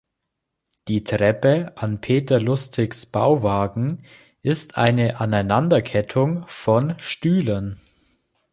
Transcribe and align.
Die 0.87 1.03
Treppe 1.03 1.73
an 1.75 2.01
Peter 2.01 2.39
Lustigs 2.39 3.05
Bauwagen 3.05 4.01
ist 4.41 4.79
eine 4.79 5.19
Aneinanderkettung 5.21 6.43
von 6.47 6.95
Stühlen. 6.97 7.79